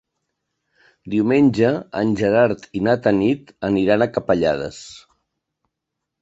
[1.13, 1.69] Diumenge
[2.01, 4.81] en Gerard i na Tanit aniran a Capellades.